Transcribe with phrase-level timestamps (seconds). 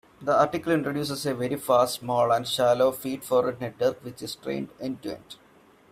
[0.19, 5.35] The article introduces a very fast, small, and shallow feed-forward network which is trained end-to-end.